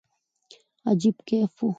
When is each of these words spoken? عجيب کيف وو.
عجيب 0.89 1.15
کيف 1.27 1.51
وو. 1.63 1.69